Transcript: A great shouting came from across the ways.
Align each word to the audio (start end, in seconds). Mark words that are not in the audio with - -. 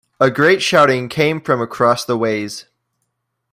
A 0.19 0.31
great 0.31 0.63
shouting 0.63 1.09
came 1.09 1.39
from 1.39 1.61
across 1.61 2.03
the 2.05 2.17
ways. 2.17 2.65